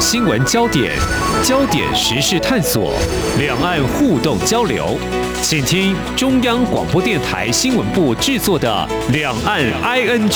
[0.00, 0.96] 新闻焦点，
[1.44, 2.94] 焦点时事探索，
[3.38, 4.96] 两岸互动交流，
[5.42, 10.30] 请听中央广播电台新闻部制作的《两岸 ING》。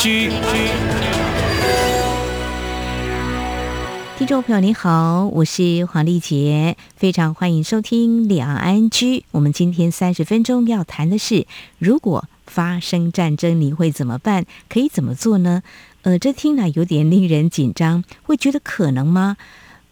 [4.19, 8.89] 听众朋友您好，我是黄丽杰，非常欢迎收听《两岸 ING》。
[9.31, 11.47] 我们今天三十分钟要谈的是，
[11.79, 14.45] 如果发生战争，你会怎么办？
[14.69, 15.63] 可以怎么做呢？
[16.03, 19.37] 呃，这听来有点令人紧张，会觉得可能吗？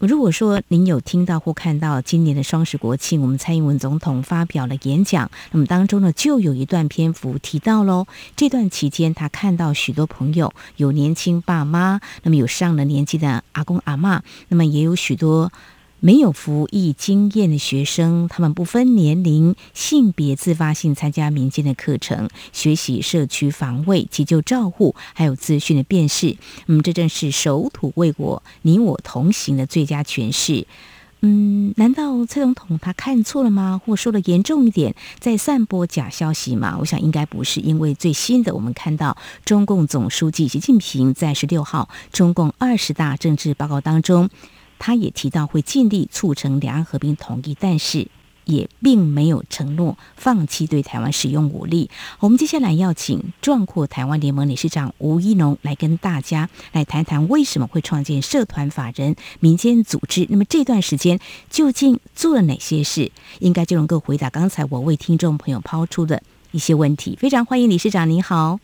[0.06, 8.06] 如果说您有听到或看到今年的双十国庆，我们蔡英文总统发表了演讲，那么当中呢，就有一段篇幅提到喽。
[8.36, 15.52] 这段期间，他看到许多朋友有年轻爸妈，那么有上了年纪的阿公阿嬷，那么也有许多。
[16.06, 26.36] 没有服役经验的学生，他们不分年龄、性别，自发性参加民间的课程，学习社区防卫、急救照护，还有资讯的辨识。
[26.68, 30.68] 嗯，这正是守土卫国、你我同行的最佳诠释。
[31.22, 33.80] 嗯，难道蔡总统他看错了吗？
[33.86, 36.76] 或说的严重一点，在散播假消息吗？
[36.82, 44.30] 我想应该不是，因为最新的我们看到，中共总书记习近平在十六号中共二十大政治报告当中。
[44.86, 48.06] 他也提到会尽力促成两岸和平统一，但是
[48.44, 51.90] 也并没有承诺放弃对台湾使用武力。
[52.20, 60.28] 我们接下来要请壮阔台湾联盟理事长吴一农来跟大家来谈谈为什么会创建社团法人民间组织。
[60.30, 61.18] 那么这段时间
[61.50, 63.10] 究竟做了哪些事？
[63.40, 67.16] 应该就能够回答刚才我为听众朋友抛出的一些问题。
[67.18, 68.60] 非常欢迎理事长，您好，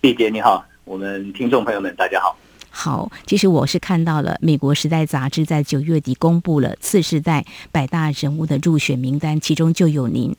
[0.00, 2.38] 丽姐你好，我们听众朋友们大家好。
[2.74, 10.34] 好，其实我是看到了美国《时代》杂志在九月底公布了次世代百大人物的入选名单，其中就有您。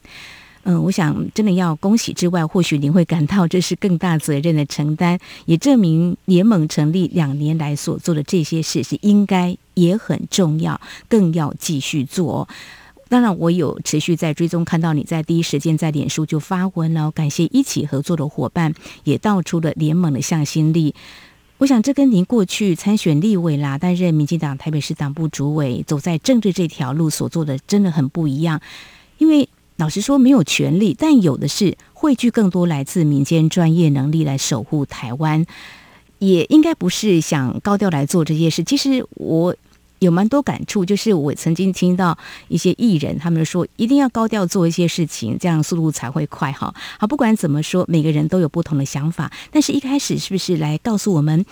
[0.64, 12.48] 嗯，我想真的要恭喜之外，或许您会感到这是更大责任的承担，也证明联盟成立两年来所做的这些事是应该也很重要，更要继续做。
[13.10, 18.74] 当然，我有持续在追踪，看到你在第一时间在脸书就发文了，感谢一起合作的伙伴，
[19.04, 20.96] 也道出了联盟的向心力。
[21.60, 28.60] 我想，这跟您过去参选立委啦，担任民进党台北市党部主委，走在政治这条路所做的，真的很不一样。
[29.18, 29.48] 因为
[29.78, 35.46] 老实说，没有权力，但有的是汇聚更多来自民间专业能力来守护台湾，
[36.20, 38.64] 也应该不是想高调来做这些事。
[38.64, 39.56] 其实我。
[40.04, 46.74] 有蛮多感触，就是我曾经听到一些艺人，他们说一定要高调做一些事情，这样速度才会快哈。
[47.00, 51.46] 好，不管怎么说，每个人都有不同的想法，但是一开始是不是来告诉我们，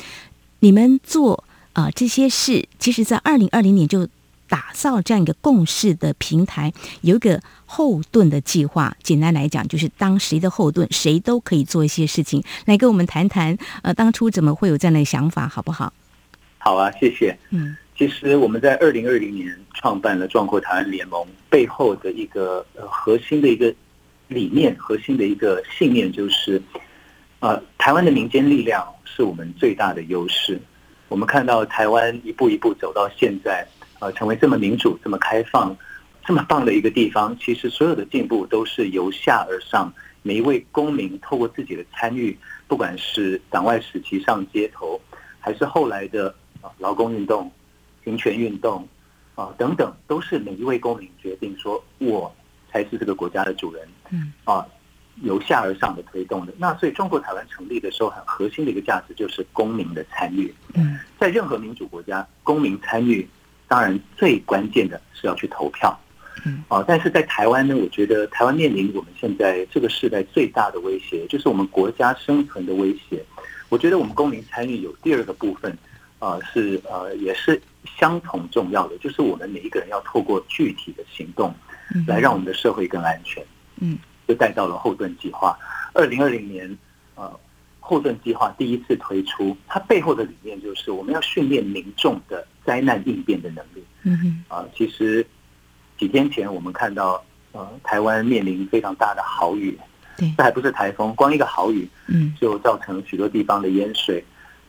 [0.60, 4.08] 你们做啊、呃、这些事，其实在二零二零年就
[4.48, 8.96] 打造这样一个共识的平台，有一个后盾的计划。
[9.02, 12.44] 简单来讲，就是当谁的后盾，谁都可以做一些事情。
[12.66, 15.94] 来跟我们谈谈，呃，当初怎么会有这样的想法，好不好？
[16.58, 17.38] 好啊，谢谢。
[17.52, 17.78] 嗯。
[18.02, 23.72] 其实我们在二零二零年创办了壮阔台湾联盟，背后的一个呃核心的一个
[24.28, 26.60] 理念，核心的一个信念就是，
[27.42, 30.60] 呃，台湾的民间力量是我们最大的优势。
[31.10, 33.64] 我们看到台湾一步一步走到现在，
[34.00, 35.78] 呃，成为这么民主、这么开放、
[36.26, 42.36] 这么棒的一个地方，其实所有的进步都是由下而上，每一位公民透过自己的参与，
[42.68, 45.00] 不管是党外时期上街头，
[45.40, 47.52] 还是后来的啊劳工运动。
[48.04, 48.88] 平权运动
[49.36, 52.34] 啊，等等，都是每一位公民决定说，我
[52.72, 53.88] 才是这个国家的主人。
[54.10, 54.66] 嗯啊，
[55.24, 56.54] 由下而上的推动的。
[56.58, 60.54] 那所以，中国台湾成立的时候，很核心的一个价值就是公民的参与。
[60.74, 63.28] 嗯，在任何民主国家，公民参与
[63.68, 65.98] 当然最关键的是要去投票。
[66.44, 73.24] 嗯啊，但是在台湾呢，我觉得台湾面临我们现在这个时代最大的威胁，就是我们国家生存的威胁。
[73.70, 75.78] 我觉得我们公民参与有第二个部分
[76.20, 77.62] 啊，是呃，也是。
[77.86, 81.54] 相同重要的就是我们每一个人要透过具体的行动，
[82.08, 83.44] 来让我们的社会更安全。
[83.80, 83.98] 嗯，
[84.28, 85.58] 就带到了后盾计划。
[85.94, 86.78] 二零二零年，
[87.16, 87.40] 呃，
[87.80, 93.84] 后盾计划第一次推出，它背后的理念就是我们要训练民众的灾难应变的能力。
[94.04, 95.26] 嗯哼，啊，其实
[95.98, 99.78] 几天前我们看到，呃，台湾面临非常大的豪雨，
[100.18, 104.24] 对，这还不是台风，光一个豪雨，嗯，就造成许多地方的淹水，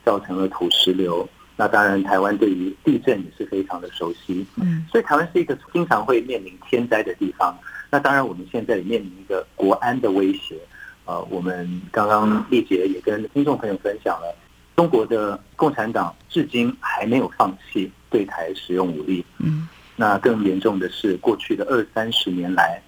[0.05, 1.29] 造成了土石流。
[1.57, 7.57] 那当然，台湾对于地震也是非常的熟悉，嗯，所以台湾是一个经常会面临天灾的地方。
[7.91, 10.57] 那当然，我们现在也面临一个国安的威胁。
[11.05, 14.35] 呃，我们刚刚丽姐也跟听众朋友分享了，
[14.77, 19.25] 中国的共产党至今还没有放弃对台使用武力。
[19.39, 22.81] 嗯，那更严重的是，过去的二三十年来，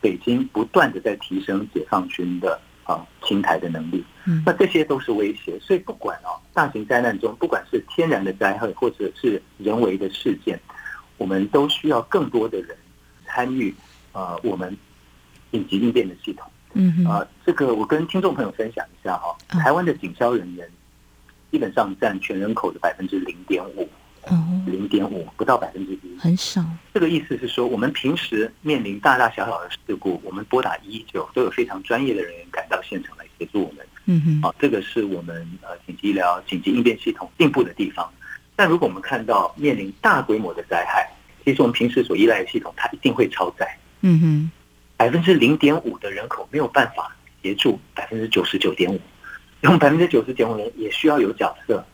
[0.00, 2.69] 北京不断的在提升解放军的啊
[3.30, 4.04] 平台的能力。
[4.26, 5.56] 嗯，那这些都是威胁。
[5.60, 10.58] 所以不管哦，大型灾难中，不管是天然的灾害或者是人为的事件，
[11.16, 12.76] 我们都需要更多的人
[13.24, 13.72] 参与。
[14.12, 14.76] 呃，我们
[15.52, 16.50] 紧急应变的系统。
[16.72, 19.32] 嗯啊、呃，这个我跟听众朋友分享一下哈、哦。
[19.60, 20.68] 台湾的警消人员
[21.52, 23.88] 基本上占全人口的百分之零点五。
[24.66, 26.64] 零点五不到百分之一，很少。
[26.92, 33.86] 这个意思是说，我们平时面临大大小小的事故，我们拨打一一九都有非常专业的人员赶到现场来协助我们。
[34.06, 38.08] 嗯哼，啊，这个是我们呃紧急医疗、紧急应变系统进步的地方。
[38.56, 41.10] 但如果我们看到面临大规模的灾害，
[41.44, 43.78] 其实我们平时所依赖的系统它一定会超载。
[44.02, 44.50] 嗯哼，
[44.96, 49.00] 百分之零点五的人口没有办法协助百分之九十九点五，
[49.62, 51.84] 用百分之九十九点五人也需要有角色。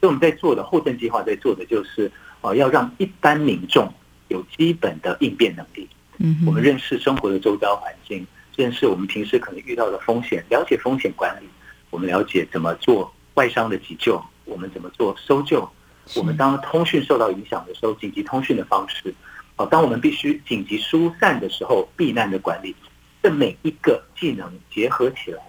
[0.00, 2.10] 所以我们在做的后盾计划，在做的就是，
[2.40, 3.92] 呃，要让一般民众
[4.28, 5.88] 有基本的应变能力。
[6.18, 8.26] 嗯，我们认识生活的周遭环境，
[8.56, 11.46] 认识我们平时可能遇到的风险，了解风险管理。
[11.90, 15.68] 我们了解怎么做外伤的急救，我们怎么做搜救。
[16.14, 19.14] 我们当通讯受到影响的时候，紧急通讯的方式。
[19.56, 22.74] 哦，当我们必须紧急疏散的时候，避难的管理。
[23.22, 25.42] 这每一个技能结合起来，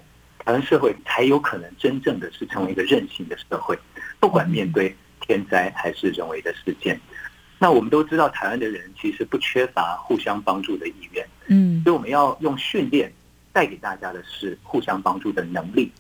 [0.48, 3.78] 台湾社会才有可能真正的是成为一个韧性的社会。
[4.18, 6.98] 不管面对天灾还是人为的事件，
[7.60, 11.28] 那我们都知道，台湾的人其实不缺乏互相帮助的意愿。
[11.48, 13.12] 嗯，所以我们要用训练
[13.52, 15.92] 带给大家的是互相帮助的能力，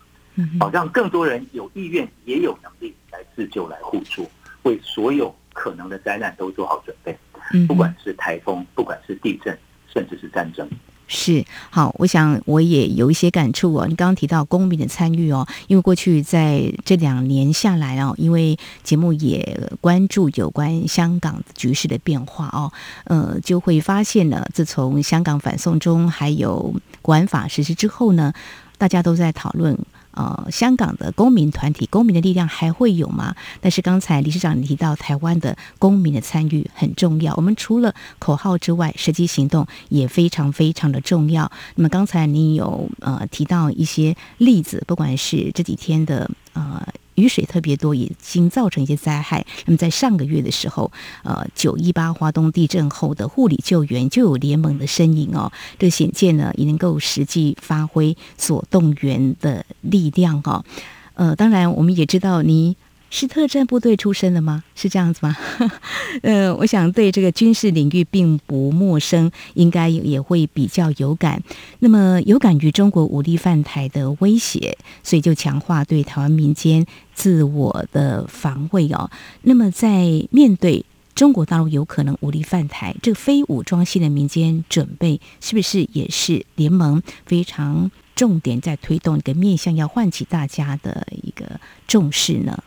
[0.61, 4.31] 好让更多人有意愿也有能力来自救、来互助，
[4.63, 7.13] 为所有可能的灾难都做好准备。
[7.67, 9.57] 不管是台风，不管是地震，
[9.93, 10.65] 甚至是战争。
[11.07, 13.87] 是好，我想我也有一些感触哦。
[13.87, 22.71] 你刚刚提到公民的参与哦，因为过去在这两年下来哦，因为节目也关注有关香港局势的变化哦，
[23.05, 28.33] 呃，就会发现呢，自从香港反送中还有国安法实施之后呢，
[28.77, 29.77] 大家都在讨论。
[30.17, 33.35] 呃，香港的公民团体、公民的力量还会有吗？
[33.61, 37.35] 但是刚才理事长提到，台湾的公民的参与很重要。
[37.35, 41.51] 我们除了口号之外，实际行动也非常非常的重要。
[41.75, 46.81] 那么刚才你有呃提到一些例子，不管是这几天的呃。
[47.17, 49.45] 雨水特别多，已经造成一些灾害。
[49.65, 50.91] 那么在上个月的时候，
[51.23, 55.51] 呃，九一八华东地震后的护理救援就有联盟的身影哦。
[55.77, 60.63] 这显见呢，也能够实际发挥所动员的力量哦。
[61.15, 62.77] 呃，当然我们也知道你。
[63.09, 64.63] 是特战部队出身的吗？
[64.75, 65.35] 是这样子吗？
[66.23, 71.41] 呃，我想对这个军事领域并不陌生，应该也会比较有感。
[71.79, 79.09] 那么有感于中国武力犯台的威胁，所以就强化对台湾民间自我的防卫哦。
[79.43, 92.61] 那么在面对中国大陆有可能武力犯台，这个非武装性的民间准备，是不是也是联盟非常重点在推动一个面向，要唤起大家的一个重视呢？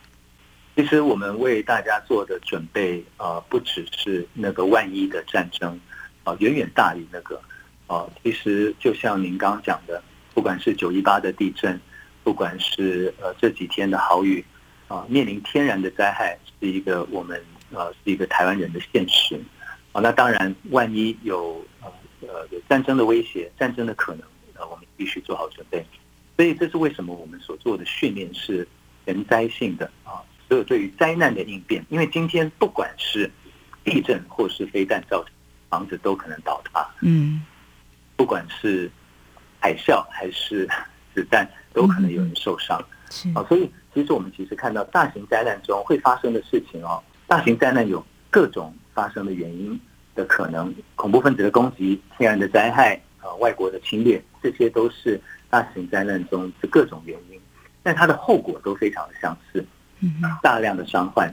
[0.81, 5.79] 其实我们为大家做的准备，呃，不只是那个万一的战争，
[6.25, 7.39] 啊，远远大于那个，
[7.87, 11.79] 啊，其实就像您刚刚讲的，不管是九一八的地震，
[12.25, 14.43] 不管是呃这几天的豪雨，
[14.89, 17.39] 啊，面临天然的灾害，是一个我们
[17.73, 19.39] 呃是一个台湾人的现实，
[19.93, 21.93] 啊，那当然万一有呃
[22.51, 24.23] 有战争的威胁，战争的可能，
[24.55, 25.85] 呃，我们必须做好准备。
[26.39, 28.67] 所以这是为什么我们所做的训练是
[29.05, 30.25] 全灾性的啊。
[30.51, 33.31] 所有对于灾难的应变，因为今天不管是
[33.85, 35.33] 地震或是飞弹造成
[35.69, 37.41] 房子都可能倒塌，嗯，
[38.17, 38.91] 不管是
[39.61, 40.69] 海啸还是
[41.15, 43.29] 子弹，都可能有人受伤，是。
[43.33, 49.81] 啊，所以其实我们其实看到大型灾难中会发生的事情哦，大型灾难有各种发生的原因
[50.17, 57.41] 的可能，恐怖分子的攻击、天然的灾害啊、外国的侵略，这些都是大型灾难中的各种原因，
[57.85, 59.65] 但它的后果都非常的相似。
[60.43, 61.33] 大量的伤患、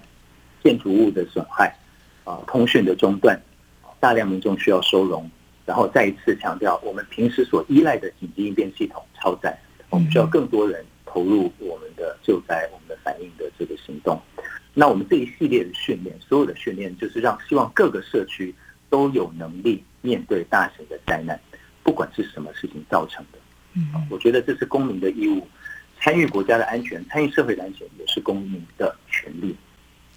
[0.64, 1.76] 建筑物的损害、
[2.24, 3.40] 啊，通讯的中断、
[4.00, 5.30] 大量民众需要收容，
[5.66, 9.58] 然后再一次强调，我们平时所依赖的紧急应变系统超载，
[9.90, 14.22] 我们需要更多人投入我们的救灾、我们的反应的这个行动。
[14.74, 18.54] 那我们这一系列的训练，所有的训练就是让希望各个社区
[18.90, 21.40] 都有能力面对大型的灾难，
[21.82, 23.40] 不管是什么事情造成的。
[23.74, 25.48] 嗯，我觉得这是公民的义务。
[26.08, 29.54] 参与国家的安全，参与社会的安全，也是公民的权利。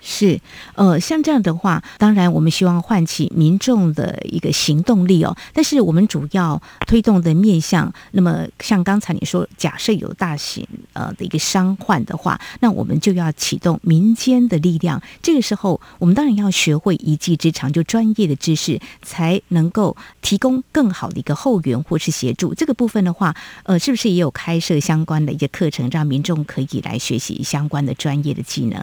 [0.01, 0.41] 是，
[0.75, 5.37] 呃，像这样的话，当然我们希望唤起民众的一个行动力哦。
[5.53, 15.03] 但是我们主要推动的面向，那么像刚才你说，假设有大型呃的一个伤患的话，那我们就要启动民间的力量。
[15.23, 22.55] 这个时候，我们当然要学会一技之长，就专业的知识，才能够提供更好的一个后援或是协助。
[22.55, 28.83] 这个部分的话，呃，是不是也有开设相关的一些课程，让民众可以来学习相关的专业的技能？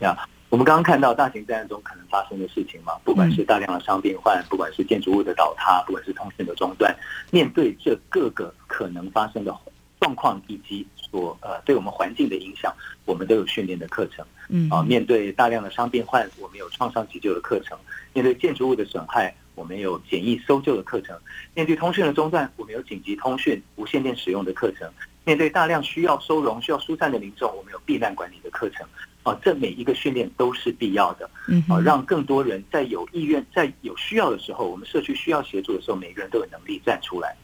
[0.00, 6.94] 呀我们刚刚看到大型灾难中可能发生的事情嘛，不管是大量的伤病患，不管是建筑物的倒塌，不管是通讯的中断，
[7.32, 9.54] 面对这各个可能发生的
[10.00, 12.72] 状况以及所呃对我们环境的影响，
[13.04, 14.24] 我们都有训练的课程。
[14.48, 17.76] 嗯，啊，面对大量的伤病患，我们有创伤急救的课程；
[18.12, 21.16] 面对建筑物的损害，我们有简易搜救的课程；
[21.54, 24.88] 面对通讯的中断，我们有紧急通讯、无线电使用的课程；
[25.24, 28.86] 面对大量需要收容、需要疏散的民众，我们有避难管理的课程。
[29.26, 31.28] 啊，这每一个训练都是必要的。
[31.48, 37.34] 嗯，啊，让更多人在有意愿、在有需要的时候，我们社区需要协助的时候，每个人都有能力站出来。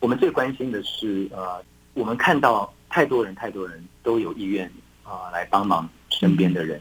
[0.00, 4.70] 我们最关心的是，呃，我们看到太多人、太多人都有意愿
[5.02, 6.78] 啊来帮忙身边的人，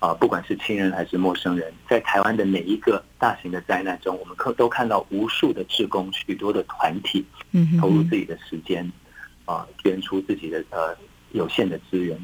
[0.00, 8.86] 啊，不管是亲人还是陌生人，在台湾的每一个大型的灾难中，我们可都看到无数的志工、许多的团体，嗯，投入自己的时间，
[9.46, 10.94] 啊，捐出自己的呃
[11.32, 12.18] 有限的资源。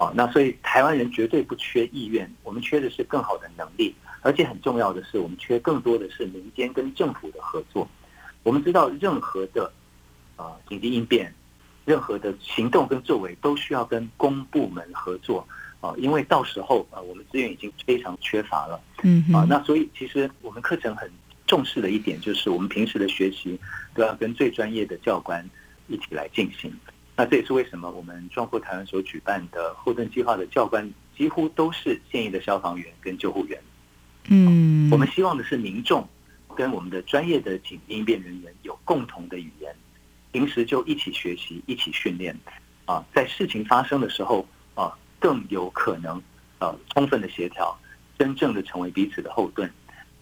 [0.00, 7.86] 啊，那所以台湾人绝对不缺意愿，我们缺的是更好的能力，而且很重要的是，我们缺更多的是民间跟政府的合作。
[8.42, 9.70] 我们知道，任何的
[10.36, 11.30] 啊紧急应变，
[11.84, 15.46] 任何的行动跟作为，都需要跟公部门合作
[15.82, 18.80] 啊，因为到时候啊，我们资源已经非常缺乏了。
[19.02, 21.12] 嗯啊，那所以其实我们课程很
[21.46, 23.60] 重视的一点，就是我们平时的学习
[23.92, 25.46] 都要跟最专业的教官
[25.88, 26.72] 一起来进行。
[27.20, 33.60] 那这也是为什么我们壮阔台湾所举办的后盾计划的教官几乎都是现役的消防员跟救护员。
[34.30, 36.08] 嗯，我们希望的是民众
[36.56, 39.70] 跟我们的专业的紧急应变人员有共同的语言，
[40.32, 42.34] 平时就一起学习、一起训练
[42.86, 46.22] 啊，在事情发生的时候啊，更有可能
[46.58, 47.78] 呃充分的协调，
[48.18, 49.70] 真正的成为彼此的后盾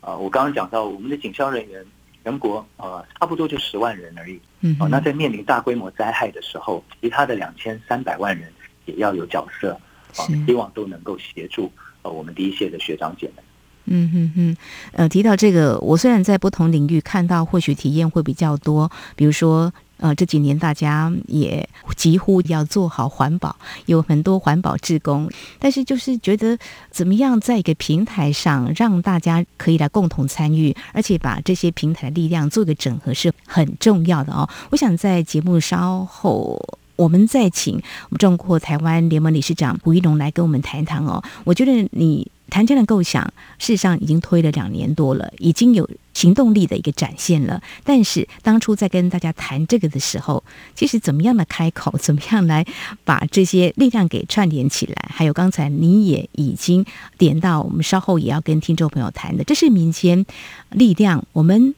[0.00, 0.16] 啊。
[0.16, 1.86] 我刚刚讲到我们的警消人员。
[2.24, 4.40] 全国呃，差不多就十万人而已。
[4.60, 8.52] 嗯，哦，那在面临大规模灾害的时候，其他的两千三百万人
[8.86, 9.72] 也要有角色
[10.16, 11.70] 啊，希望都能够协助
[12.02, 13.44] 呃我们第一线的学长姐们。
[13.90, 14.56] 嗯哼哼，
[14.92, 19.72] 呃，提到这个，我虽然在不同领域看到，或许体验会比较多，比如说。
[19.98, 23.54] 呃，这几年大家也几乎要做好环保，
[23.86, 26.56] 有很多环保志工，但是就是觉得
[26.90, 34.48] 怎么样在一个平台上让大家可以来共同参与，而且把这些平台的力量做一个整合是很重要的哦。
[34.70, 41.22] 我想在节目稍后，我们再请我们中国台湾联盟理事长胡一农来跟我们谈谈哦。
[41.44, 42.30] 我觉得你。
[42.50, 43.22] 谈这样的构想，
[43.58, 45.86] 事实上已经推了两年多了，已经有
[46.18, 47.62] 行动力的一个展现了。
[47.84, 50.42] 但是当初在跟大家谈这个的时候，
[50.74, 52.66] 其实怎么样的开口， 怎么样来
[53.04, 54.94] 把这些力量给串联起来？
[55.14, 56.84] 还有刚才你也已经
[57.16, 60.26] 点到，我们稍后也要跟听众朋友谈的，这是民间
[60.70, 61.74] 力量，我们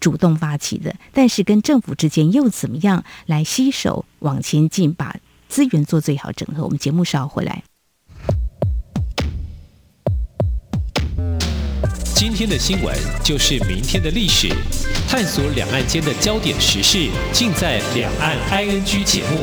[0.00, 5.16] 主动发起的，但是跟政府之间又怎么样来携手往前进，把
[5.48, 6.64] 资源做最好整合？
[6.64, 7.62] 我们节目稍后回来。
[12.24, 14.46] 今天的新闻就是明天的历史，
[15.08, 19.38] 探索两岸间的焦点时事，尽在《两岸 ING》节目。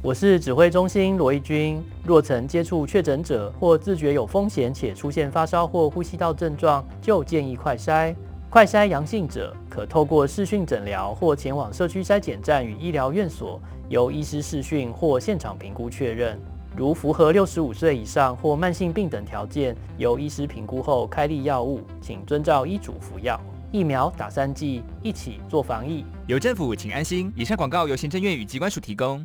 [0.00, 1.82] 我是指挥中心罗一军。
[2.04, 8.14] 若曾接触确诊者或自觉有风险且出现发烧或呼吸道症状，就建议快筛。
[8.48, 16.40] 快筛阳性者可透过视讯诊疗或前往社区筛检站与医疗院所，由医师视讯或现场评估确认。
[16.76, 23.40] 如符合六十五岁以上或慢性病等条件，由医师评估后开立药物，请遵照医嘱服药。
[23.72, 26.04] 疫苗打三剂，一起做防疫。
[26.26, 27.32] 有政府，请安心。
[27.36, 29.24] 以上广告由行政院与机关署提供。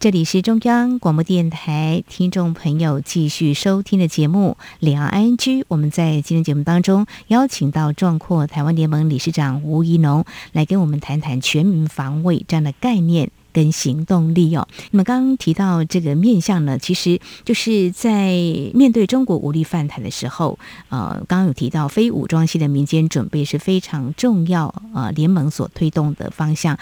[0.00, 5.36] 这里是中央广播电台听众朋友继续收听的节目《两岸 ING》。
[5.68, 13.30] 我们在今天节目当中邀请到壮阔台湾联盟理事长吴怡农来跟我们谈谈全民防卫这样的概念。
[13.54, 18.34] 跟行动力哦，那么刚刚提到这个面向呢，其实就是在
[18.74, 20.58] 面对中国武力犯台的时候，
[20.90, 26.78] 呃，刚刚有提到非武装系的民间准备是非常重要，呃，联盟所推动的方向。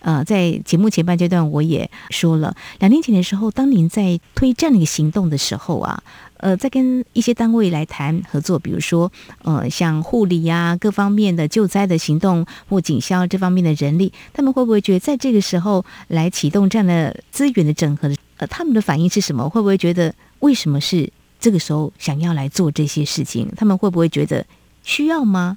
[0.00, 6.02] 呃，在节目前半阶段我也说了，两年前的时候，当您在推这样的一个行动的时候啊，
[6.44, 9.10] 呃，在跟一些单位来谈合作，比如说
[9.44, 19.48] 呃，像护理呀、各方面的救灾的行动或警消这方面的人力，他们会不会觉得在这个时候来启动这样的资源的整合，呃，他们的反应是什么？
[19.48, 21.10] 会不会觉得为什么是
[21.40, 23.50] 这个时候想要来做这些事情？
[23.56, 24.44] 他们会不会觉得
[24.82, 25.56] 需要吗？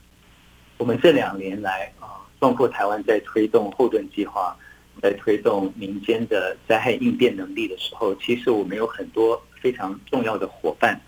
[0.78, 4.56] 我们这两年来啊，包括台湾在推动后盾计划，
[5.02, 11.00] 在推动民间的灾害应变能力的时候，其实我们有很多非常重要的伙伴，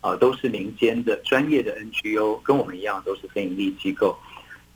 [0.00, 4.18] 啊，都是民间的专业的 NGO，跟我们一样都是非营利机构。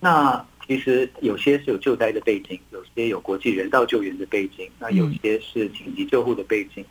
[0.00, 6.84] 那其实有些是有救灾的背景，有些有国际人道救援的背景，那有些是紧急救护的背景。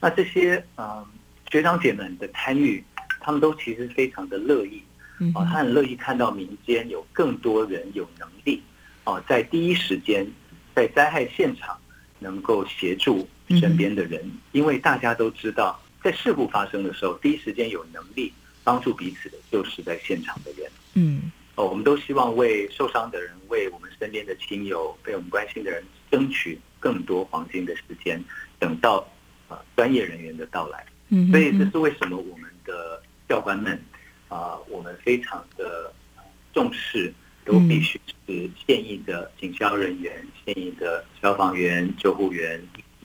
[0.00, 1.06] 那这些嗯
[1.50, 2.82] 学长姐们的参与，
[3.20, 4.82] 他们都其实非常的乐意。
[5.34, 8.60] 啊，他很乐意看到民间有更多人有能力，
[9.04, 10.26] 啊，在第一时间
[10.74, 11.78] 在灾害现场
[12.18, 13.28] 能够协助
[13.58, 18.32] 身边的人，因为大家都知道，在事故发生的时候，第一时间有能力
[18.64, 20.70] 帮助彼此的就是在现场的人。
[20.94, 28.22] 嗯，哦，我们都希望为受伤的人、为我们身边的亲友、被我们关心的人争取更多黄金的时间，
[28.58, 29.06] 等到
[29.48, 30.84] 啊专业人员的到来。
[31.08, 33.80] 嗯，所以这是为什么我们的教官们。
[34.28, 35.92] 啊，我们非常的
[36.54, 37.12] 重视，
[37.44, 42.58] 都必须是现役的警消人员、现役的消防员、救护员、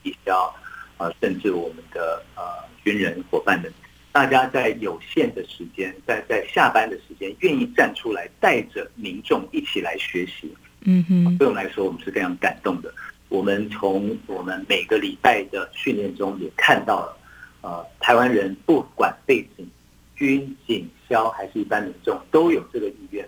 [0.08, 0.54] 义消
[0.96, 2.42] 呃，甚至我们的呃
[2.82, 3.72] 军人伙伴们，
[4.10, 10.52] 大家在有限的时间，在在下班的时间，愿意站出来，带着民众一起来学习。
[10.82, 12.92] 嗯哼，对我们来说，我们是非常感动的。
[13.28, 17.16] 我们从我们每个礼拜的训练中也看到了，
[17.60, 19.68] 呃，台湾人不管背景。
[20.16, 23.24] 军警消还是一般民众都有这个意愿，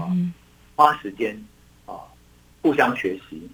[0.00, 0.08] 啊，
[0.74, 1.36] 花时间
[1.84, 1.92] 啊，
[2.62, 3.46] 互相学习，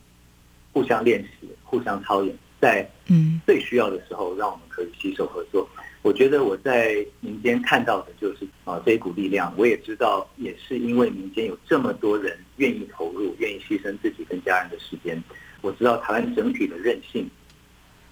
[0.73, 5.68] 互相练习，互相操演，在嗯最需要的时候，让我们可以携手合作。
[6.02, 9.52] 我觉得我在民间看到的就是啊这一股力量。
[9.56, 15.20] 我也知道，也是因为民间有这么多人愿意投入，愿意牺牲自己跟家人的时间。
[15.62, 17.28] 我知道台湾整体的韧性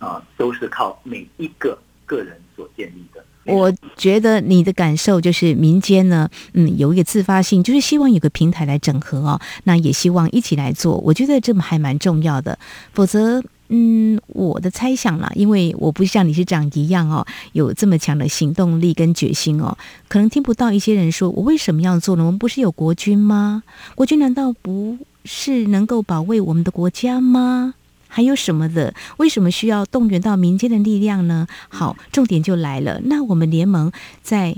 [0.00, 3.24] 啊，都是靠每一个个人所建立的。
[3.46, 10.96] 我觉得你的感受就是民间呢，嗯，有一个自发性，就是希望有个平台来整合哦，那也希望一起来做。
[10.96, 12.58] 我觉得这么还蛮重要的，
[12.94, 13.44] 否则，
[13.76, 19.76] 嗯，我的猜想啦，因为我不像理事长一样哦，有这么强的行动力跟决心哦，
[20.06, 22.24] 可能听不到一些人说，我为什么要做呢？
[22.24, 23.64] 我们不是有国军吗？
[23.96, 27.74] 国军难道不是能够保卫我们的国家吗？
[28.06, 28.94] 还有什么的？
[29.16, 31.48] 为什么需要动员到民间的力量呢？
[31.68, 33.00] 好，重点就来了。
[33.06, 33.90] 那我们联盟
[34.22, 34.54] 在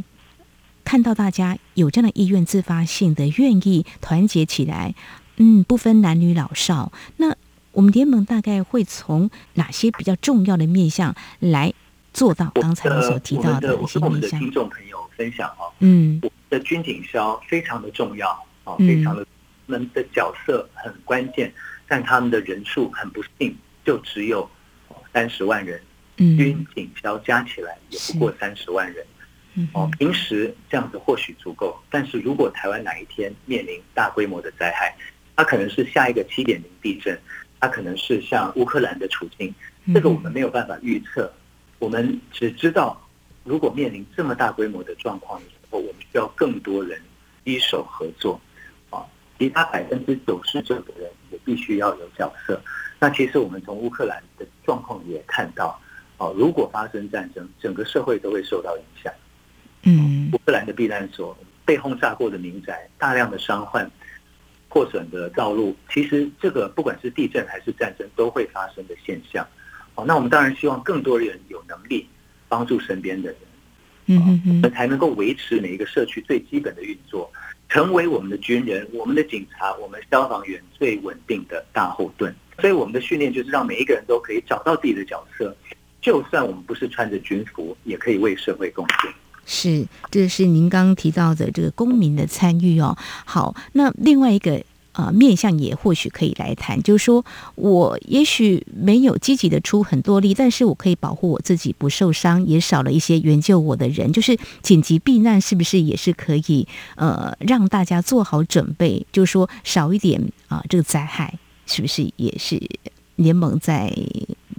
[0.84, 4.94] 看到大家有这样的意愿、自发性的愿意团结起来，
[5.38, 6.92] 嗯，不分男女老少。
[7.16, 7.34] 那
[7.76, 11.70] 我们联盟大概会从哪些比较重要的面向来
[12.10, 14.00] 做到刚才你所提到的一些面向？
[14.00, 18.30] 我们的听众朋友分享哦，嗯，我们的军警消非常的重要
[18.64, 19.26] 啊，非常的，
[19.66, 21.52] 们的角色很关键。
[21.86, 24.48] 但他们的人数很不幸，就只有
[25.12, 25.78] 三十万人，
[26.16, 29.06] 军警消加起来也不过三十万人。
[29.74, 34.96] 哦，平时这样子或许足够，但是如果台湾哪一天面临大规模的灾害，
[35.36, 37.18] 它可能是下一个七点零地震，
[37.66, 39.52] 它可能是像乌克兰的处境，
[39.92, 41.28] 这个我们没有办法预测。
[41.80, 42.96] 我们只知道，
[43.42, 47.00] 如果面临这么大规模的状况的时候，我们需要更多人
[47.42, 48.40] 一手合作。
[48.90, 49.04] 啊
[49.36, 52.62] 其他百分之九十九的人也必须要有角色。
[53.00, 55.78] 那其实我们从乌克兰的状况也看到，
[56.18, 59.12] 哦，如果发生战争，整个社会都会受到影响。
[59.82, 63.90] 嗯，乌克兰的避难所被轰炸过的民宅，大量的伤患，
[64.76, 69.42] 破损的道路，其实这个不管是地震还是战争都会发生的现象。
[69.94, 72.06] 哦，那我们当然希望更多人有能力
[72.46, 73.38] 帮助身边的人，
[74.04, 77.32] 嗯嗯，才能够维持每一个社区最基本的运作。
[77.70, 82.34] 成为我们的军人、我们的警察、我们消防员最稳定的大后盾。
[82.60, 85.56] 所以我们的训练就是让每一个人都可以找到自己的角色，
[86.02, 89.10] 就算我们不是穿着军服，也可以为社会贡献。
[89.46, 92.94] 是，这是您刚刚提到的这个公民的参与哦。
[93.24, 94.62] 好，那另外一个。
[94.96, 97.22] 啊、呃，面向也或许可以来谈，就是说
[97.54, 104.10] 我也许没有积极的出很多力，但是我可以保护我自己不受伤，也少了一些援救我的人。
[104.10, 109.06] 就是紧急避难，是不是也是可以呃让大家做好准备？
[109.12, 112.58] 就是说少一点啊、呃，这个灾害是不是也是
[113.16, 113.94] 联盟在？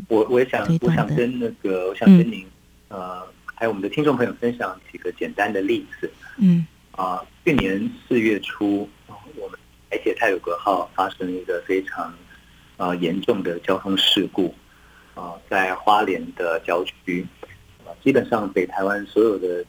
[0.07, 2.45] 我我也想，我想跟那个，我想跟您、
[2.89, 3.27] 嗯、呃，
[3.59, 6.11] 还有我们的听众朋友分享几个简单的例子。
[6.37, 8.87] 嗯啊、呃，去年四月初。
[9.35, 12.13] 我们台铁太鲁阁号发生一个非常
[12.77, 14.53] 呃严重的交通事故
[15.15, 17.25] 啊、呃，在花莲的郊区，
[17.83, 19.65] 啊、呃，基本上北台湾所有的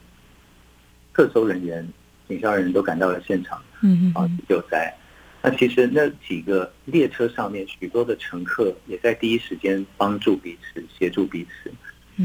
[1.13, 1.87] 特搜人员、
[2.27, 4.95] 警消人员都赶到了现场，嗯嗯，啊，救灾。
[5.41, 11.71] 那其实那几个列车上面许多的乘客也在第一时间帮助彼此、协助彼此。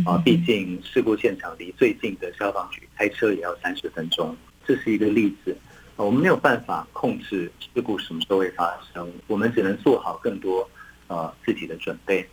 [0.04, 5.56] 啊，毕竟事故现场离最近的消防局开车也要三十分钟，这是一个例子。
[5.94, 10.68] 我们没有办法控制事故什么时候会发生，我们只能做好更多
[11.06, 12.28] 呃自己的准备。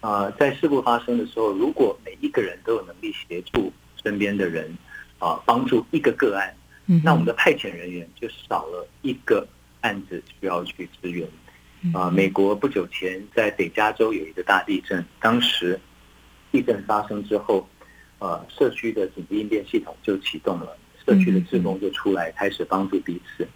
[0.00, 4.70] 啊，在事故发生的时候，如果每一个人都有能力协助身边的人
[5.18, 6.54] 啊，帮助一个个案，
[7.02, 9.48] 那我们的派遣人员就少了一个
[9.80, 11.26] 案子需要去支援。
[11.94, 15.80] 啊，美国不久前在北加州有一个大地震，当时。
[16.52, 17.68] 地震发生之后，
[18.18, 23.46] 呃，社区的紧急应变系统就启动了，社区的志工就出来开始帮助彼此。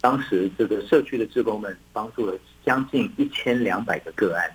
[0.00, 4.50] 当时这个社区的志工们帮助了将近一千两百个个案。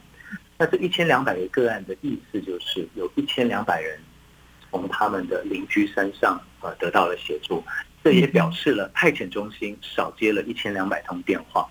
[0.57, 3.99] 那这一千两百个个案的意思就是，有一千两百人
[4.71, 7.63] 从他们的邻居山上呃得到了协助。
[8.03, 11.67] 这也表示了派遣中心少接了一千两百通电话，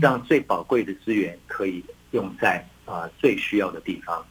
[0.00, 4.24] 让最宝贵的资源可以用在呃最需要的地方。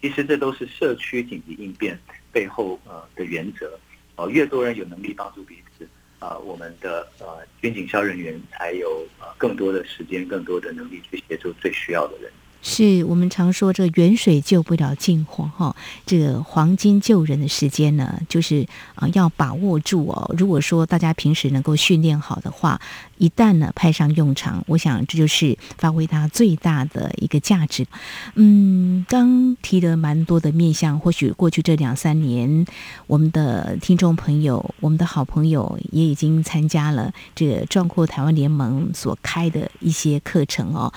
[0.00, 1.98] 其实这都是社区紧急应变
[2.32, 3.78] 背后呃的原则，
[4.16, 5.84] 呃，越多人有能力帮助彼此，
[6.18, 12.30] 啊、呃，我们的呃军警消人员才有呃更多的时间、更多的能力去协助最需要的人。
[12.70, 20.34] 是我们常说这远水救不了近火哈，这个黄金救人的时间呢，就是啊要把握住哦。
[20.36, 22.78] 如果说大家平时能够训练好的话，
[23.16, 27.86] 一旦呢派上用场，我想这就是发挥它最大的一个价值。
[28.34, 32.66] 嗯，刚提的蛮多的面向，或许过去这两三年，
[33.06, 40.92] 我们的听众朋友、我们的好朋友也已经参加了这个壮阔台湾联盟所开的一些课程哦。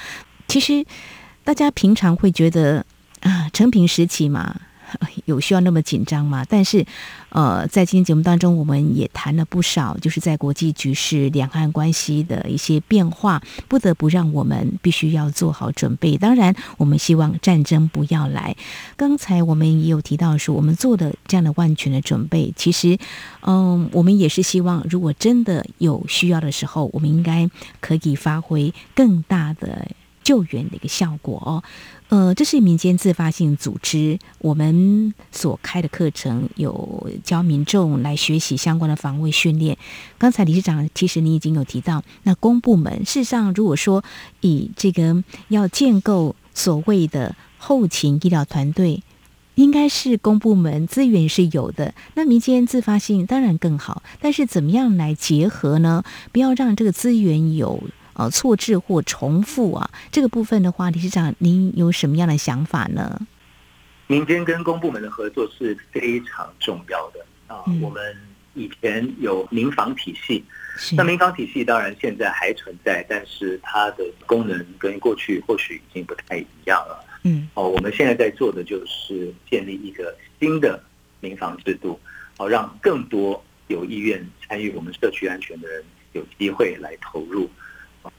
[0.49, 0.85] 其实。
[1.43, 2.85] 大家平常会觉得
[3.21, 4.61] 啊，成平时期嘛，
[5.25, 6.45] 有需要那么紧张吗？
[6.47, 6.85] 但是，
[7.29, 16.17] 呃，在今天节目当中，我们也谈了不少，就是在国际局势、两岸关系的一些变化，不得不让我们必须要做好准备。
[16.17, 18.55] 当然，我们希望战争不要来。
[18.95, 22.97] 刚才我们也有提到说，我们做的这样的万全的准备，其实，
[23.41, 27.49] 嗯，我们也是希望，如果真的有需要的时候，我们应该
[27.79, 29.87] 可以发挥更大的。
[30.23, 31.63] 救援的一个效果哦，
[32.09, 39.77] 呃，这是民间自发性组织，我们所开的课程有教民众来学习相关的防卫训练。
[40.17, 44.03] 刚才理事长其实你已经有提到，那公部门事实上如果说
[44.41, 49.01] 以这个要建构所谓的后勤医疗团队，
[49.55, 56.03] 应该是公部门资源是有的，那民间自发性当然更好，但是怎么样来结合呢？
[56.31, 57.81] 不要让这个资源有。
[58.13, 63.19] 呃，错置或重复啊，这个部分的话，理事长您有什么样的想法呢？
[64.07, 67.63] 民间跟公部门的合作是非常重要的啊。
[67.67, 68.01] 嗯、我们
[68.53, 70.43] 以前有民防体系，
[70.97, 77.05] 那民防体系当然现在还存在，但是它的功能跟过去或许已经不太一样了。
[77.23, 80.83] 嗯，哦，我们现在在做的就是建立一个新的
[81.21, 81.97] 民防制度，
[82.37, 87.49] 好让更多有意愿参与我们社区安全的人有机会来投入。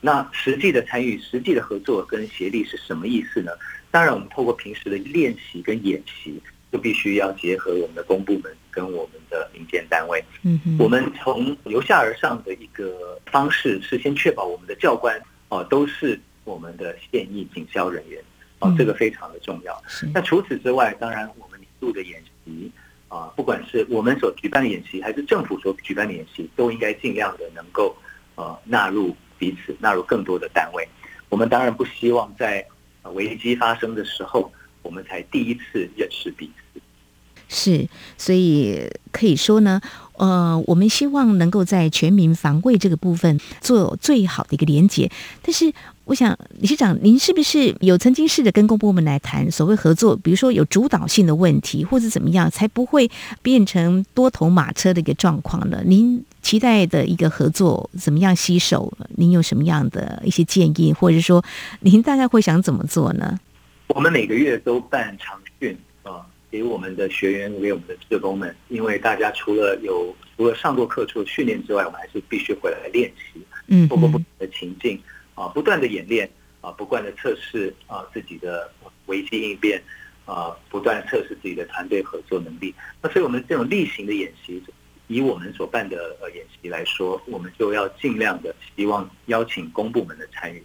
[0.00, 3.52] 那实际的参与、实际的合作跟协力是什么意思呢？
[3.90, 6.40] 当然，我们透过平时的练习跟演习，
[6.72, 10.24] 就必须要结合我们的公部门跟我们的民间单位。
[10.42, 18.22] 嗯哼，我们从由下而上的一个方式，是先确保我们的教官哦都是我们的现役警校人员
[18.60, 19.82] 哦，这个非常的重要。
[20.14, 22.72] 那除此之外，当然我们年度的演习
[23.08, 27.94] 啊，不管是我们所举办的演习，还是政府所举办的演习，都应该尽量的能够
[28.36, 29.14] 呃纳入。
[29.42, 30.88] 彼此纳入更多的单位，
[31.28, 32.64] 我们当然不希望在
[33.14, 34.52] 危机发生的时候，
[34.82, 36.80] 我们才第一次认识彼此。
[37.48, 39.80] 是，所以可以说呢，
[40.14, 45.10] 呃，我们希望能够在全民防卫这个部分做最好的一个连结，
[45.42, 45.72] 但是。
[46.04, 50.16] 我想，理事长，您是不是有曾经试着跟公部门来谈所谓合作？
[50.16, 53.08] 比如说有主导性的问题，或者怎么样，才不会
[53.40, 55.80] 变成多头马车的一个状况呢？
[55.86, 58.92] 您期待的一个合作怎么样吸手？
[59.16, 61.42] 您有什么样的一些建议，或者说
[61.80, 63.38] 您大概会想怎么做呢？
[63.86, 75.00] 我们每个月都办长训啊，给我们的学员，给我们的职工们，因为大家除了有除了上过课、做训练之外，我们还是必须回来练习，嗯，透过不同的情境。
[75.34, 76.28] 啊，不断的演练
[76.60, 78.70] 啊，不断的测试啊，自己的
[79.06, 79.82] 危机应变
[80.24, 82.74] 啊，不断测试自己的团队合作能力。
[83.00, 84.62] 那所以我们这种例行的演习，
[85.08, 90.62] 以我们所办的呃演习来说，我们就要尽量的希望邀请公部门的参与。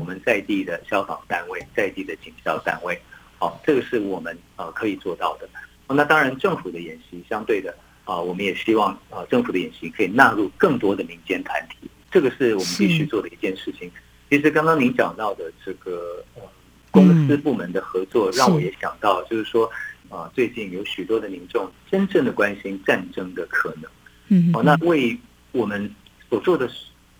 [0.00, 3.00] 我们在地的消防单位、在地的警校单位，
[3.38, 5.48] 好，这个是我们呃可以做到的。
[5.86, 7.72] 那当然，政府的演习相对的
[8.04, 13.88] 啊，我们也希望啊，政府的演习可以纳入更多的民间团体，这个是我们必须做的一件事情。
[14.30, 16.42] 其实刚刚您讲到的这个呃
[16.90, 19.70] 公司部门的合作，让我也想到，就是说
[20.08, 23.90] 啊，最近有许多的民众真正的关心战争的可能。
[24.28, 25.18] 嗯，好，那为
[25.52, 25.90] 我们
[26.28, 26.70] 所做的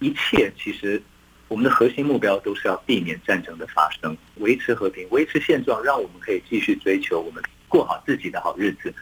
[0.01, 1.01] 一切，其实
[1.49, 8.93] 我们的核心目标都是要避免战争的发生，维持和平，维持现状，让我们可以继续追求我们过好自己的好日子。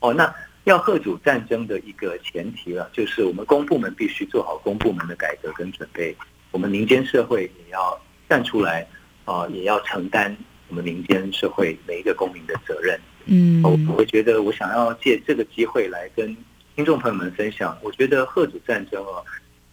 [0.00, 6.16] 哦，那要吓阻战争的一个前提了，就是我们公部门必须做好公部门的改革跟准备，
[6.52, 8.86] 我们民间社会也要站出来，
[9.24, 10.36] 啊，也要承担
[10.68, 12.96] 我们民间社会每一个公民的责任。
[13.24, 16.36] 嗯，我我会觉得，我想要借这个机会来跟。
[16.74, 19.22] 听众朋友们分享，我觉得吓阻战争哦，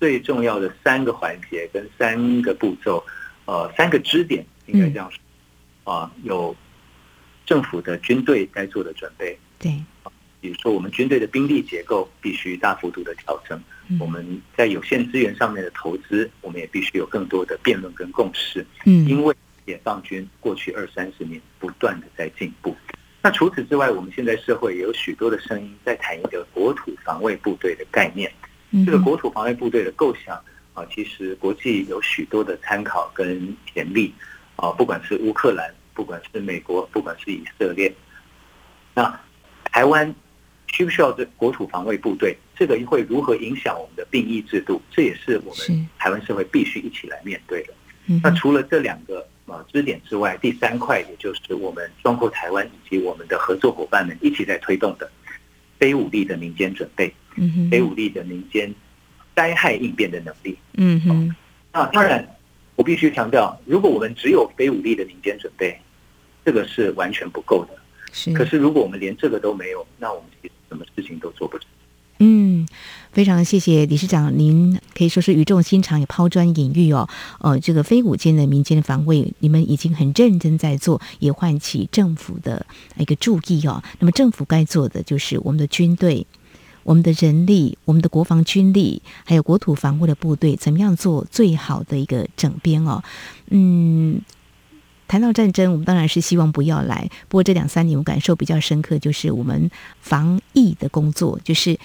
[0.01, 3.01] 最重要的三个环节跟三个步骤，
[3.45, 6.53] 呃，三个支点应该这样说，啊，有
[7.45, 9.81] 政府的军队该做的准备，对，
[10.41, 13.57] 比如说我们军队的兵力结构必须大幅度的调整，
[13.99, 22.75] 我们在有限资源上面的投资，我们也必须有更多的辩论跟共识，嗯，因为解放军过去二三十年不断的在进步。
[23.21, 28.31] 那除此之外，我们现在社会也有许多的声音在谈一个国土防卫部队的概念。
[28.85, 30.35] 这个国土防卫部队的构想
[30.73, 34.13] 啊，其实国际有许多的参考跟潜力
[34.55, 37.91] 啊，不管是乌克兰，不管是美国，不管是以色列。
[38.93, 39.19] 那
[39.65, 40.13] 台湾
[40.67, 42.37] 需不需要这国土防卫部队？
[42.59, 44.81] 这个会如何影响我们的兵役制度？
[44.91, 47.73] 这也是我们台湾社会必须一起来面对的。
[48.21, 49.25] 那除了这两个。
[49.49, 55.09] 啊，支点之外，第三块也就是我们壮阔台湾以及我们的合作伙伴们一起在推动的
[55.79, 57.11] 非武力的民间准备，
[57.71, 58.71] 非武力的民间
[59.35, 61.35] 灾害应变的能力，嗯哼。
[61.73, 62.23] 那当然，
[62.75, 65.75] 我必须强调，如果我们只有非武力的民间准备，
[66.45, 67.73] 这个是完全不够的。
[68.13, 68.31] 是。
[68.33, 71.67] 可是如果我们连这个都没有，那我们其实什么事情都做不成。
[72.21, 72.67] 嗯，
[73.13, 77.07] 非常谢谢理事长，您可以说是语重心长，也抛砖引玉哦。
[77.39, 82.65] 呃，这个非武间的民间防卫，你们已经很认真在做，也唤起政府的
[82.97, 83.81] 一个注意哦。
[83.99, 86.27] 那么政府该做的就是我们的军队、
[86.83, 93.01] 我们的人力、我们的国防军力，还有国土防卫的部队，怎么样做最好的一个整编哦？
[93.47, 94.19] 嗯，
[95.07, 97.09] 谈到战争，我们当然是希望不要来。
[97.29, 101.79] 不过这两三年我感受比较深刻，就是我们防疫的工作，就是。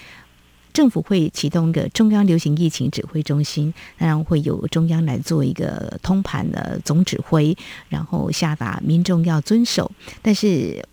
[0.75, 7.55] 政府会启动一个中央流行疫情指挥中心，当然会有中央来做一个通盘的总指挥，
[7.87, 9.89] 然后下达民众要遵守。
[10.21, 10.85] 但是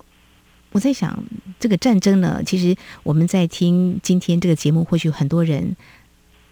[0.71, 1.21] 我在想，
[1.59, 5.77] 这个战争呢，其实我们在听今天这个节目，或许很多人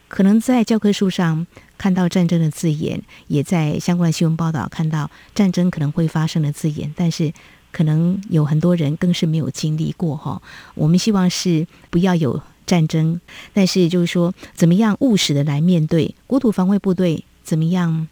[0.09, 1.47] 可能在教科书上
[1.79, 7.33] 看到战争的字眼，也在相关的新闻报道看到战争可能会发生的字眼，但是
[7.71, 10.43] 可能有很多人更是没有经历过哈。
[10.75, 12.43] 我们希望是不要有。
[12.70, 13.20] 战争，
[13.52, 17.24] 但是就是说，怎么样务实的来面对国土防卫部队？
[17.42, 18.06] 怎么样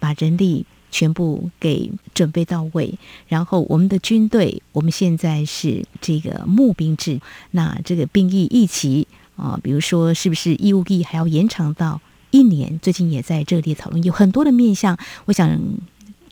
[0.00, 2.98] 把人力全部给准备到位？
[3.28, 7.20] 然后我们的军队，我们现在是这个募兵制，
[7.52, 12.00] 那这个兵役一期啊，比如说是不是义务役还要延长到
[12.32, 12.76] 一年？
[12.80, 14.98] 最近也在热烈讨论，有很多的面向。
[15.26, 15.56] 我想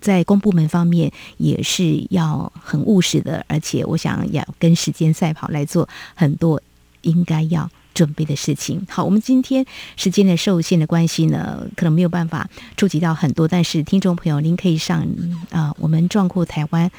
[0.00, 6.61] 在公部门方面也是要很务实的，而且我想要跟时间赛跑来做很多。
[7.03, 8.87] 应该要准备的事情。
[8.89, 9.65] 好，我们今天
[9.97, 13.47] 时间的受限的关系呢，可能没有办法触及到很多。
[13.49, 15.07] 但是听众朋友，您可以上
[15.51, 16.91] 啊、我们壮阔台湾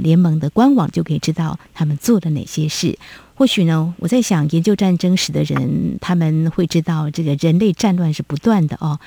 [0.00, 2.98] 联盟的官网，就可以知道他们做了哪些事。
[3.34, 9.00] 或许呢，我在想，研究战争史的人，他们会知道，这个人类战乱是不断的哦，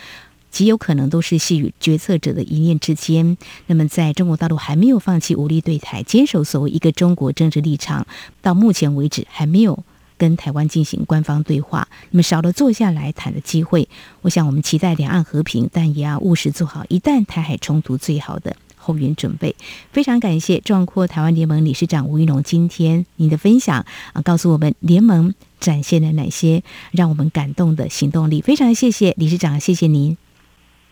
[0.52, 3.38] 极有可能都是系于决策者的一念之间。
[3.68, 8.06] 那么，在中国大陆还没有放弃武力对台，坚守所谓一个中国政治立场，
[8.42, 9.82] 到目前为止还没有。
[10.18, 13.88] 跟台湾进行官方对话，那么少了坐下来谈的机会。
[14.22, 19.56] 我想我们期待两岸和平，但也要务实做好一旦台海冲突最好的后援准备。
[19.92, 28.42] 非常感谢壮阔台湾联盟理事长吴玉龙今天您的分享啊，告诉我们联盟展现了哪些让我们感动的行动力。
[28.42, 30.18] 非常谢谢理事长，谢谢您，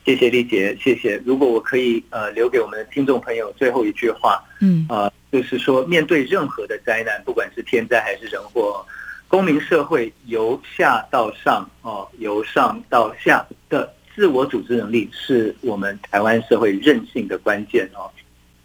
[0.05, 1.21] 谢谢丽姐，谢谢。
[1.25, 8.85] 如果我可以呃留给我们的听众朋友最后一句话，嗯啊、呃，就是说面对任何的灾难，不管是天灾还是人祸。
[9.27, 18.09] 公民社会由下到上，哦，由上到下的自我组织能力，是我们台湾社会韧性的关键哦。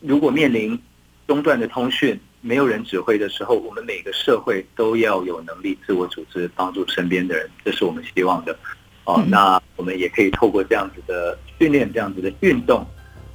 [0.00, 0.78] 如果面临
[1.26, 8.56] 中断的通讯，没有人指挥的时候，我们每个社会都要有能力自我组织，帮助身边的人，这是我们希望的。
[9.04, 12.86] 哦，那我们也可以透过这样子的训练，这样子的运动，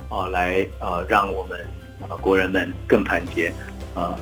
[0.10, 1.60] 哦，来呃，让我们
[2.08, 3.52] 啊国人们更团结，
[3.94, 4.18] 啊，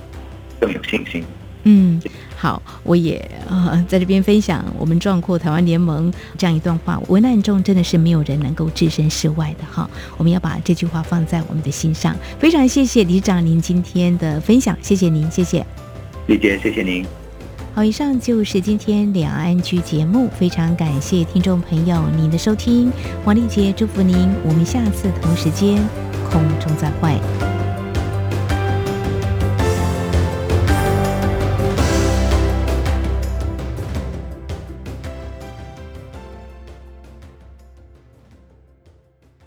[0.60, 1.24] 更有信心。
[1.64, 2.02] 嗯，
[2.36, 9.90] 好，我也呃在这边分享我们壮阔台湾联盟这样一段话：危难中真的是没有人能够置身事外的哈。
[10.18, 12.16] 我们要把这句话放在我们的心上。
[12.38, 15.66] 非常谢谢李长您今天的分享，谢谢您，谢谢。
[16.28, 17.06] 李姐，谢谢您。
[17.74, 22.92] 好，以上就是今天两岸居节目，非常感谢听众朋友您的收听，
[23.26, 25.82] 王丽杰祝福您，我们下次同时间
[26.30, 27.63] 空中再会。